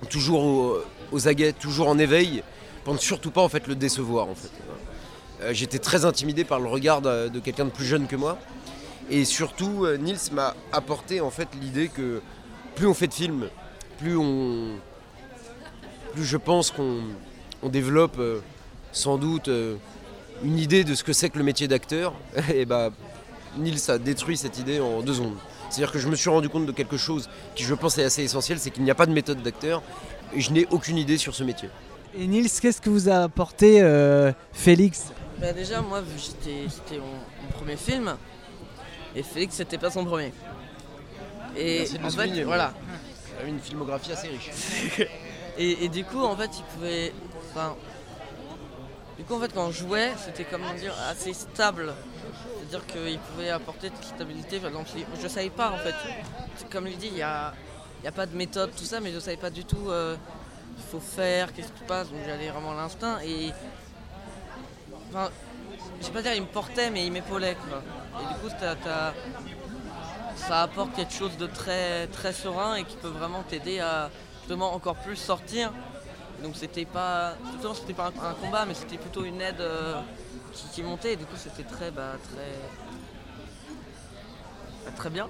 [0.09, 0.77] toujours au-
[1.11, 2.44] aux aguets, toujours en éveil,
[2.85, 4.29] pour ne surtout pas en fait, le décevoir.
[4.29, 4.51] En fait.
[5.53, 8.38] J'étais très intimidé par le regard de, quelqu'un de plus jeune que moi.
[9.11, 12.22] Et surtout, Nils m'a apporté en fait l'idée que
[12.74, 13.48] plus on fait de films,
[13.98, 14.76] plus on,
[16.12, 17.00] plus je pense qu'on
[17.62, 18.40] on développe euh,
[18.92, 19.76] sans doute euh,
[20.44, 22.14] une idée de ce que c'est que le métier d'acteur.
[22.54, 22.90] Et bah,
[23.56, 25.37] Nils a détruit cette idée en deux secondes.
[25.70, 28.22] C'est-à-dire que je me suis rendu compte de quelque chose qui, je pense, est assez
[28.22, 29.82] essentiel, c'est qu'il n'y a pas de méthode d'acteur.
[30.35, 31.68] Et je n'ai aucune idée sur ce métier.
[32.14, 35.12] Et Nils, qu'est-ce que vous a apporté euh, Félix?
[35.40, 38.14] Bah déjà, moi, c'était mon, mon premier film,
[39.16, 40.32] et Félix, c'était pas son premier.
[41.57, 42.73] Et Merci en fait, souligner, voilà.
[43.47, 44.51] Une filmographie assez riche.
[45.59, 47.12] Et, et du coup, en fait, il pouvait.
[47.51, 47.77] Enfin.
[49.19, 51.93] Du coup, en fait, quand je jouais, c'était comment dire assez stable.
[52.59, 54.59] C'est-à-dire qu'il pouvait apporter de la stabilité.
[54.61, 54.88] Par exemple,
[55.23, 55.95] je savais pas en fait.
[56.71, 57.53] Comme il dit, il n'y a,
[58.03, 59.91] y a pas de méthode, tout ça, mais je savais pas du tout.
[59.91, 60.17] euh,
[60.79, 62.09] il faut faire, qu'est-ce qui se passe.
[62.09, 63.19] Donc j'allais vraiment à l'instinct.
[63.23, 63.51] Et.
[65.11, 65.29] Enfin,
[66.01, 67.53] je vais pas dire il me portait, mais il m'épaulait.
[67.53, 69.12] Et du coup, t'as-
[70.46, 74.74] ça apporte quelque chose de très, très serein et qui peut vraiment t'aider à justement
[74.74, 75.72] encore plus sortir.
[76.42, 77.35] Donc c'était pas,
[77.74, 80.00] c'était pas un, un combat, mais c'était plutôt une aide euh,
[80.52, 81.12] qui, qui montait.
[81.12, 82.52] Et du coup, c'était très, bah, très,
[84.85, 85.28] bah, très bien.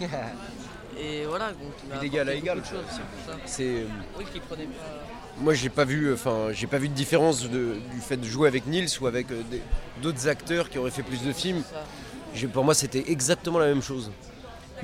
[0.98, 2.62] et voilà, donc il D'égal à égal,
[3.46, 3.86] c'est euh,
[4.18, 4.70] Oui, qui prenait pas.
[5.38, 8.46] Moi, j'ai pas vu, enfin, j'ai pas vu de différence de- du fait de jouer
[8.46, 9.42] avec Nils ou avec euh,
[10.02, 11.62] d'autres acteurs qui auraient fait plus de films.
[12.52, 14.10] Pour moi, c'était exactement la même chose.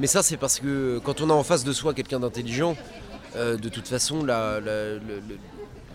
[0.01, 2.75] Mais ça, c'est parce que quand on a en face de soi quelqu'un d'intelligent,
[3.37, 5.23] euh, de toute façon, la- la- le-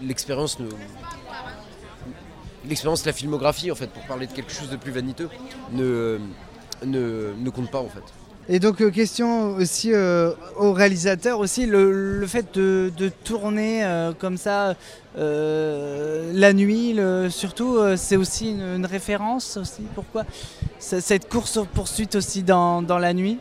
[0.04, 0.58] l'expérience
[2.68, 5.30] l'expérience, la filmographie, en fait, pour parler de quelque chose de plus vaniteux,
[5.72, 6.20] ne,
[6.84, 8.02] ne, ne compte pas, en fait.
[8.48, 13.84] Et donc euh, question aussi euh, au réalisateur aussi le, le fait de, de tourner
[13.84, 14.76] euh, comme ça
[15.18, 16.96] la nuit
[17.30, 20.26] surtout c'est aussi une, une référence aussi pourquoi
[20.78, 23.39] cette course poursuite aussi dans, dans la nuit?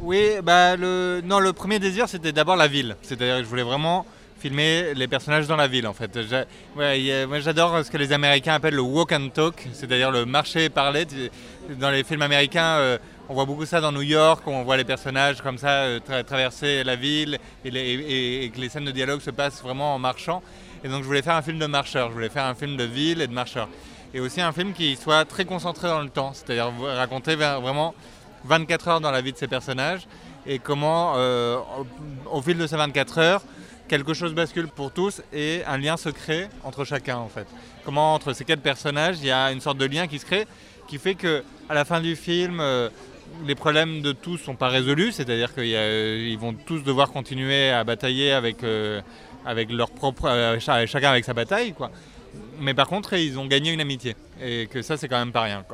[0.00, 2.96] Oui, bah le, non, le premier désir c'était d'abord la ville.
[3.02, 4.06] C'est-à-dire que je voulais vraiment
[4.38, 6.16] filmer les personnages dans la ville en fait.
[6.76, 10.64] Ouais, moi j'adore ce que les Américains appellent le walk and talk, c'est-à-dire le marcher
[10.64, 11.04] et parler.
[11.80, 14.84] Dans les films américains, euh, on voit beaucoup ça dans New York, on voit les
[14.84, 17.68] personnages comme ça euh, tra- traverser la ville et,
[18.44, 20.40] et- que les scènes de dialogue se passent vraiment en marchant.
[20.84, 22.84] Et donc je voulais faire un film de marcheurs, je voulais faire un film de
[22.84, 23.68] ville et de marcheurs.
[24.14, 27.94] Et aussi un film qui soit très concentré dans le temps, c'est-à-dire raconter vraiment
[28.44, 30.06] 24 heures dans la vie de ces personnages
[30.46, 31.58] et comment, euh,
[32.30, 33.42] au, fil de ces 24 heures,
[33.88, 37.46] quelque chose bascule pour tous et un lien se crée entre chacun en fait.
[37.84, 40.46] Comment entre ces quatre personnages, il y a une sorte de lien qui se crée
[40.86, 42.88] qui fait que à la fin du film, euh,
[43.46, 48.32] les problèmes de tous sont pas résolus, c'est-à-dire qu'ils vont tous devoir continuer à batailler
[48.32, 49.02] avec, euh,
[49.70, 51.90] leur propre, euh, cha- chacun avec sa bataille quoi.
[52.60, 55.42] Mais par contre, ils ont gagné une amitié et que ça c'est quand même pas
[55.42, 55.64] rien.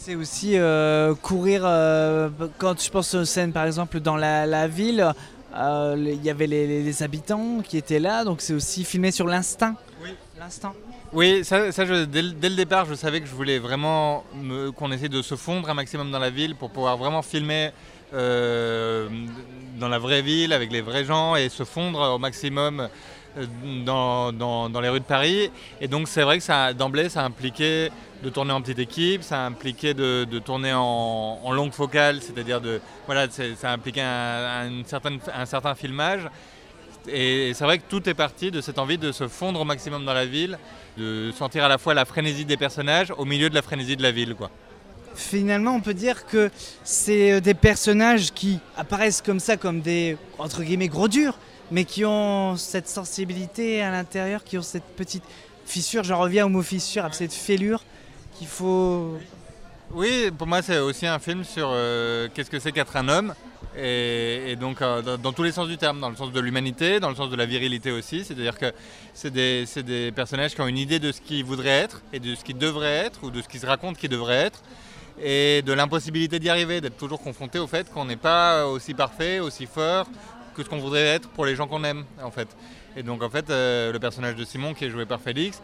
[0.00, 4.68] C'est aussi euh, courir euh, quand je pense aux scènes par exemple dans la, la
[4.68, 5.12] ville
[5.56, 9.74] euh, il y avait les, habitants qui étaient là donc c'est aussi filmé sur l'instinct.
[10.38, 10.72] L'instinct.
[11.12, 14.24] Oui, ça, ça, je- dès, le- dès le départ, je savais que je voulais vraiment
[14.36, 17.70] me- qu'on essaie de se fondre un maximum dans la ville pour pouvoir vraiment filmer
[18.14, 19.08] euh,
[19.80, 22.88] dans la vraie ville avec les vrais gens et se fondre au maximum
[23.84, 25.50] dans, dans- les rues de Paris.
[25.80, 27.90] Et donc c'est vrai que ça, d'emblée, ça impliquait
[28.22, 33.26] de tourner en petite équipe, ça impliquait de, tourner en, longue focale, c'est-à-dire de voilà,
[33.30, 34.06] ça impliquait un,
[34.62, 36.22] un- une certaine- un certain filmage.
[37.10, 40.04] Et c'est vrai que tout est parti de cette envie de se fondre au maximum
[40.04, 40.58] dans la ville,
[40.98, 44.02] de sentir à la fois la frénésie des personnages au milieu de la frénésie de
[44.02, 44.34] la ville.
[44.34, 44.50] Quoi.
[45.14, 46.50] Finalement, on peut dire que
[46.84, 51.38] c'est euh, des personnages qui apparaissent comme ça, comme des entre guillemets gros durs,
[51.70, 55.24] mais qui ont cette sensibilité à l'intérieur, qui ont cette petite
[55.66, 57.82] fissure, j'en reviens au mot fissure, à cette fêlure
[58.38, 59.18] qu'il faut.
[59.92, 63.34] Oui, pour moi, c'est aussi un film sur euh, qu'est-ce que c'est qu'être un homme.
[63.76, 67.10] Et, donc, euh, dans, tous les sens du terme, dans le sens de l'humanité, dans
[67.10, 68.24] le sens de la virilité aussi.
[68.24, 68.72] C'est-à-dire que
[69.14, 72.34] c'est des, des personnages qui ont une idée de ce qu'ils voudraient être et de
[72.34, 74.62] ce qu'ils devraient être ou de ce qu'ils se racontent qu'ils devraient être.
[75.20, 79.40] Et de l'impossibilité d'y arriver, d'être toujours confronté au fait qu'on n'est pas aussi parfait,
[79.40, 80.06] aussi fort
[80.58, 82.48] que ce qu'on voudrait être pour les gens qu'on aime, en fait.
[82.96, 85.62] Et donc, en fait, euh, le personnage de Simon, qui est joué par Félix,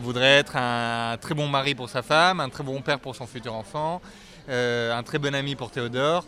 [0.00, 3.26] voudrait être un très bon mari pour sa femme, un très bon père pour son
[3.26, 4.02] futur enfant,
[4.48, 6.26] euh, un très bon ami pour Théodore.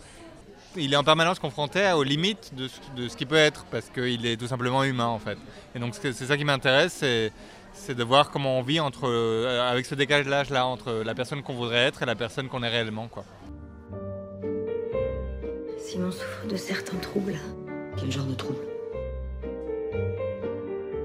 [0.76, 3.90] Il est en permanence confronté aux limites de ce, de ce qu'il peut être, parce
[3.90, 5.38] qu'il est tout simplement humain, en fait.
[5.74, 7.32] Et donc, c'est ça qui m'intéresse, c'est
[7.78, 11.54] c'est de voir comment on vit entre, euh, avec ce décalage-là entre la personne qu'on
[11.54, 13.06] voudrait être et la personne qu'on est réellement.
[13.06, 13.24] Quoi.
[15.78, 17.38] Simon souffre de certains troubles.
[17.96, 18.59] Quel genre de trouble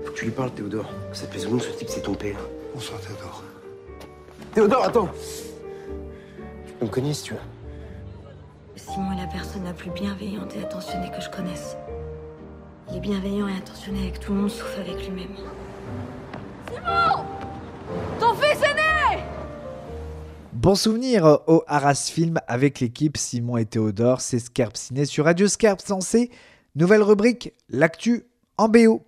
[0.06, 0.90] Faut que tu lui parles, Théodore.
[1.14, 2.38] Ça te souvent que ce type, c'est ton père.
[2.74, 3.44] Bonsoir, Théodore.
[4.54, 5.10] Théodore, attends
[6.68, 7.40] Tu peux me cogner si tu veux.
[8.76, 11.78] Simon est la personne la plus bienveillante et attentionnée que je connaisse.
[12.90, 15.36] Il est bienveillant et attentionné avec tout le monde, sauf avec lui-même.
[16.68, 17.24] Simon
[18.20, 19.24] Ton fils est né
[20.52, 25.48] Bon souvenir au Arras Film avec l'équipe Simon et Théodore, c'est Scarpe Ciné sur Radio
[25.48, 26.30] Scarpe Sensé.
[26.74, 28.24] Nouvelle rubrique, l'actu
[28.58, 29.06] en BO.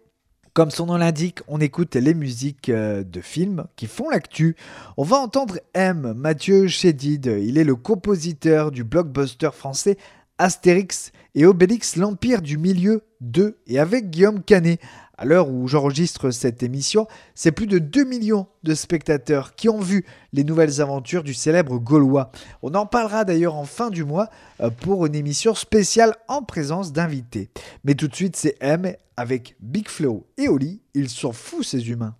[0.52, 4.58] Comme son nom l'indique, on écoute les musiques euh, de films qui font l'actu.
[4.98, 7.26] On va entendre M, Mathieu Chédid.
[7.26, 9.98] Il est le compositeur du blockbuster français
[10.40, 14.82] Astérix et Obélix, l'Empire du Milieu 2, et avec Guillaume Canet.
[15.18, 19.80] À l'heure où j'enregistre cette émission, c'est plus de 2 millions de spectateurs qui ont
[19.80, 22.32] vu les nouvelles aventures du célèbre Gaulois.
[22.64, 26.94] On en parlera d'ailleurs en fin du mois euh, pour une émission spéciale en présence
[26.94, 27.50] d'invités.
[27.84, 30.82] Mais tout de suite, c'est M avec Big Flo et Oli.
[30.96, 32.16] Ils sont fous ces humains.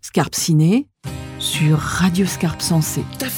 [0.00, 0.88] Scarpe Ciné
[1.38, 3.04] sur Radio Scarpe Sensé.
[3.18, 3.28] Ta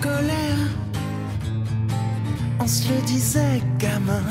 [0.00, 0.58] colère,
[2.58, 4.24] on se le disait, gamin.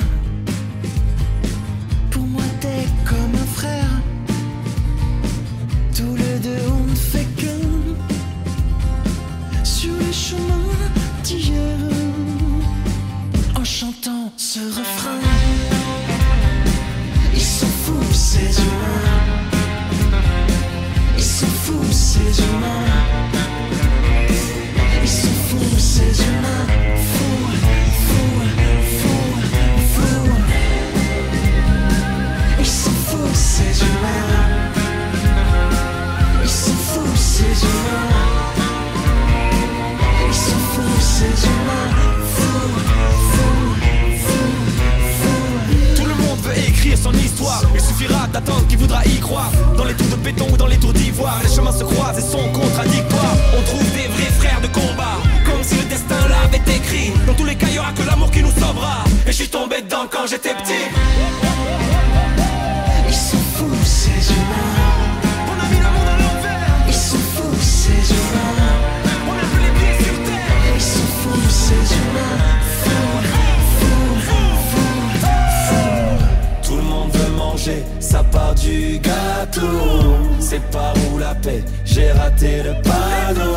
[80.40, 83.56] C'est par où la paix, j'ai raté le panneau.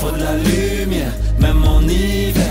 [0.00, 2.44] Faut de la lumière, même en hiver.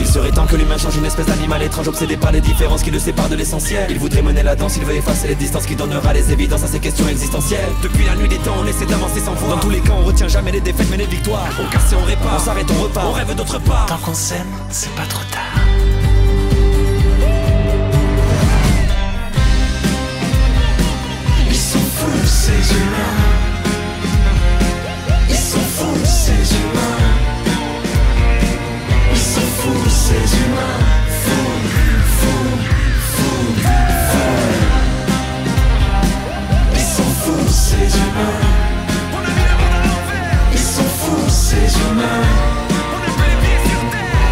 [0.00, 2.90] Il serait temps que l'humain change une espèce d'animal étrange obsédé par les différences qui
[2.90, 3.86] le séparent de l'essentiel.
[3.90, 6.68] Il voudrait mener la danse, il veut effacer les distances qui donnera les évidences à
[6.68, 7.68] ces questions existentielles.
[7.82, 9.56] Depuis la nuit des temps, on essaie d'avancer sans voir.
[9.56, 11.48] Dans tous les cas, on retient jamais les défaites mais les victoires.
[11.60, 13.86] On casse et on répare, on s'arrête, on repart, on rêve d'autre part.
[13.86, 15.67] Tant qu'on s'aime, c'est pas trop tard.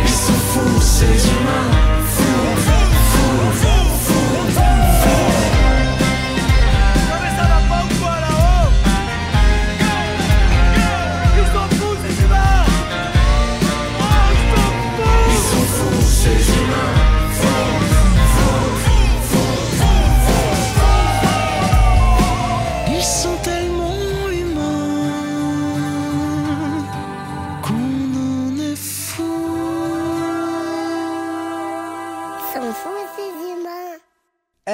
[0.08, 1.95] Ils sont fous, ces humains.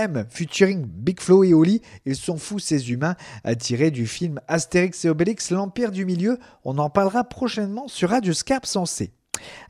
[0.03, 1.81] M featuring Big Flo et Oli.
[2.07, 3.15] Ils sont fous ces humains,
[3.59, 6.39] tirés du film Astérix et Obélix, l'Empire du Milieu.
[6.65, 9.13] On en parlera prochainement sur Radio Scarpe Sensé.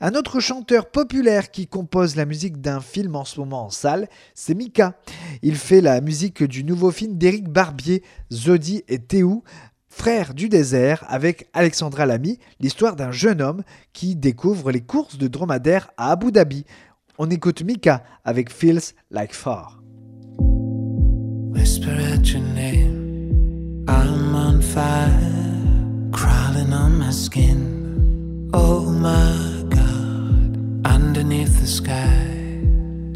[0.01, 4.09] Un autre chanteur populaire qui compose la musique d'un film en ce moment en salle,
[4.35, 4.99] c'est Mika.
[5.43, 8.03] Il fait la musique du nouveau film d'Éric Barbier,
[8.33, 9.43] Zodi et Théou,
[9.89, 13.63] frères du désert, avec Alexandra Lamy, l'histoire d'un jeune homme
[13.93, 16.65] qui découvre les courses de dromadaire à Abu Dhabi.
[17.19, 19.82] On écoute Mika avec Feels Like Far.
[21.53, 23.85] Whisper at your name.
[23.87, 28.51] I'm on fire, crawling on my skin.
[28.55, 32.27] Oh my god, underneath the sky,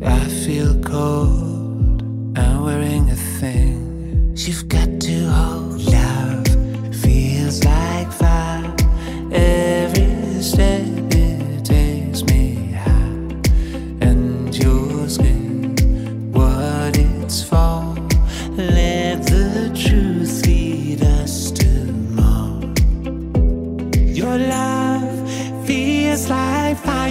[0.04, 2.02] I feel cold.
[2.36, 4.32] I'm wearing a thing.
[4.36, 6.46] You've got to hold love,
[6.94, 8.76] feels like fire.
[9.32, 10.95] Every step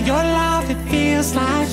[0.04, 1.65] Your love, it feels like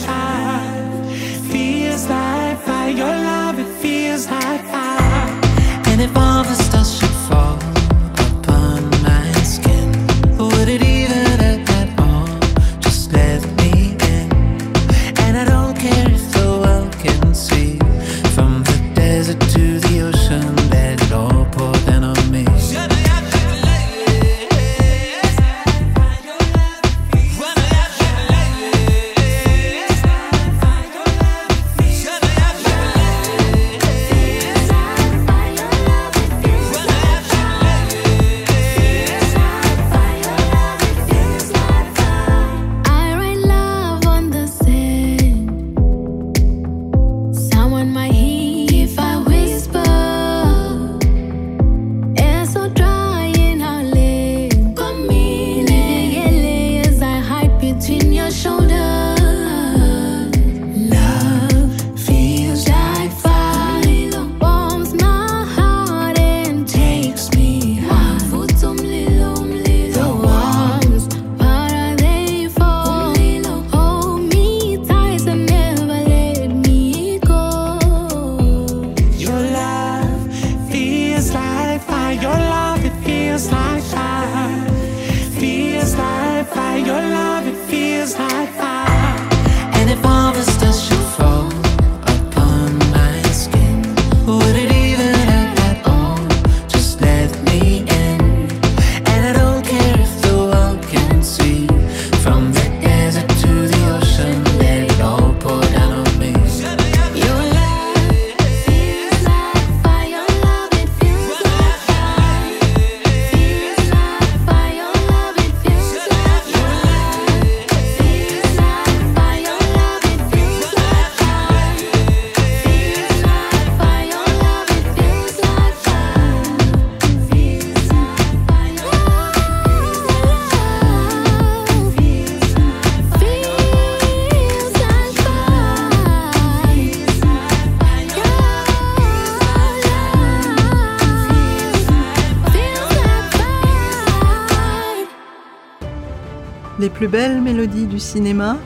[147.66, 148.56] du cinéma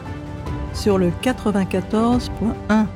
[0.72, 2.86] sur le 94.1.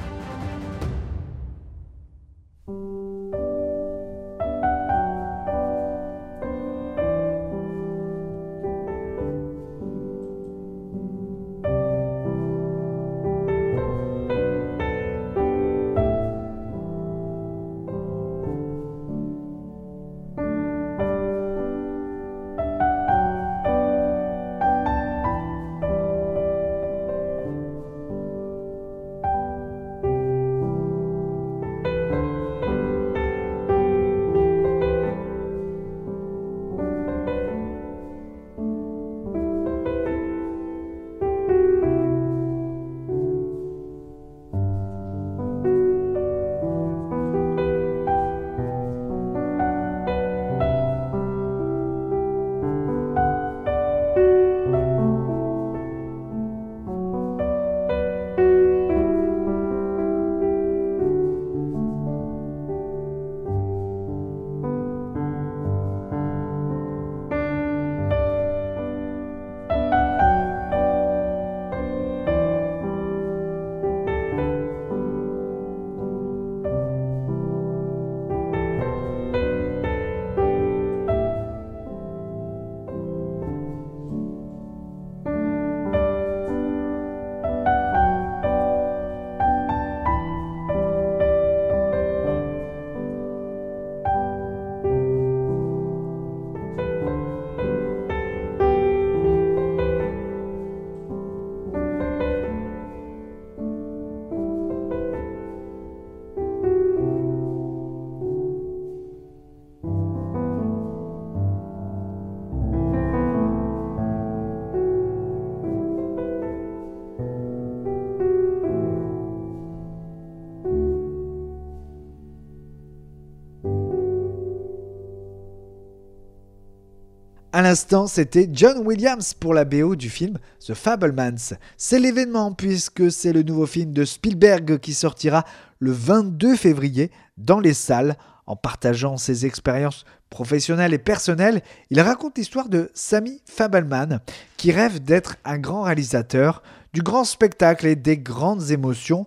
[127.60, 131.58] À l'instant, c'était John Williams pour la BO du film The Fablemans.
[131.76, 135.44] C'est l'événement puisque c'est le nouveau film de Spielberg qui sortira
[135.78, 138.16] le 22 février dans les salles.
[138.46, 144.20] En partageant ses expériences professionnelles et personnelles, il raconte l'histoire de Sammy Fabelman
[144.56, 146.62] qui rêve d'être un grand réalisateur,
[146.94, 149.26] du grand spectacle et des grandes émotions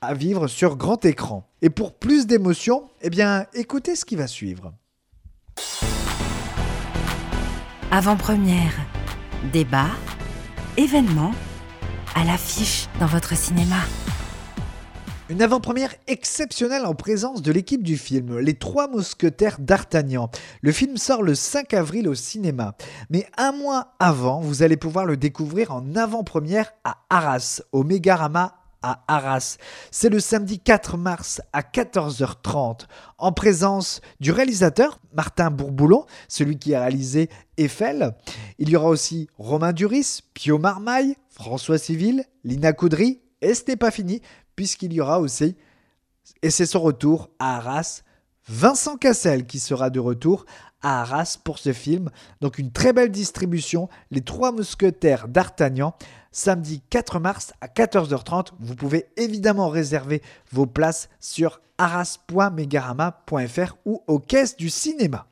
[0.00, 1.44] à vivre sur grand écran.
[1.60, 4.72] Et pour plus d'émotions, eh bien, écoutez ce qui va suivre.
[7.90, 8.74] Avant-première,
[9.50, 9.88] débat,
[10.76, 11.32] événement,
[12.14, 13.76] à l'affiche dans votre cinéma.
[15.30, 20.28] Une avant-première exceptionnelle en présence de l'équipe du film, Les Trois Mousquetaires d'Artagnan.
[20.60, 22.76] Le film sort le 5 avril au cinéma.
[23.08, 28.57] Mais un mois avant, vous allez pouvoir le découvrir en avant-première à Arras, au Mégarama
[28.82, 29.56] à Arras.
[29.90, 32.86] C'est le samedi 4 mars à 14h30,
[33.18, 38.14] en présence du réalisateur Martin Bourboulon, celui qui a réalisé Eiffel.
[38.58, 43.76] Il y aura aussi Romain Duris, Pio Marmaille, François Civil, Lina Coudry, et ce n'est
[43.76, 44.20] pas fini,
[44.56, 45.56] puisqu'il y aura aussi,
[46.42, 48.02] et c'est son retour à Arras,
[48.48, 50.46] Vincent Cassel qui sera de retour
[50.80, 52.08] à Arras pour ce film.
[52.40, 55.94] Donc une très belle distribution, Les Trois Mousquetaires d'Artagnan,
[56.32, 58.52] samedi 4 mars à 14h30.
[58.58, 65.26] Vous pouvez évidemment réserver vos places sur arras.megarama.fr ou aux caisses du cinéma.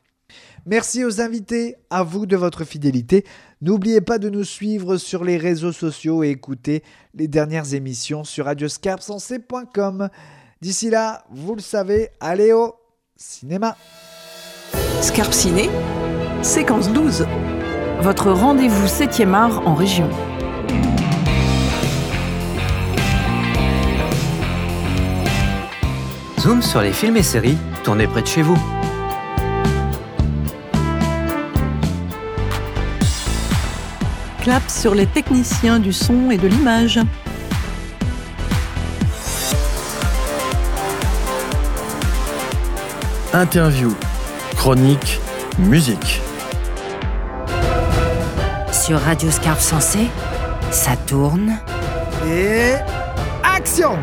[0.66, 3.24] Merci aux invités, à vous de votre fidélité.
[3.62, 6.82] N'oubliez pas de nous suivre sur les réseaux sociaux et écouter
[7.14, 10.10] les dernières émissions sur radioscarpsensé.com.
[10.60, 12.74] D'ici là, vous le savez, allez au
[13.16, 13.76] cinéma.
[15.00, 15.70] Scarpe Ciné,
[16.42, 17.26] séquence 12.
[18.00, 20.08] Votre rendez-vous 7e art en région.
[26.40, 28.58] Zoom sur les films et séries tournés près de chez vous.
[34.42, 37.00] Clap sur les techniciens du son et de l'image.
[43.32, 43.92] Interview,
[44.56, 45.20] chronique,
[45.58, 46.22] musique.
[48.72, 50.08] Sur Radio Scarpe Sensé,
[50.70, 51.58] ça tourne.
[52.26, 52.74] Et
[53.44, 53.98] action